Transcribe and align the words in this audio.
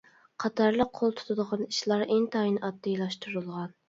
قاتارلىق 0.43 0.87
قول 0.99 1.11
تۇتىدىغان 1.19 1.61
ئىشلار 1.65 2.05
ئىنتايىن 2.15 2.57
ئاددىيلاشتۇرۇلغان. 2.63 3.77